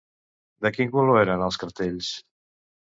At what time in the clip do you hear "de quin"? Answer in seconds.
0.67-0.91